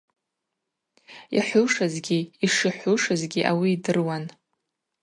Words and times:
Йхӏвушызгьи 1.37 2.19
йшихӏвушызгьи 2.45 3.47
ауи 3.49 3.69
йдыруан. 3.75 4.23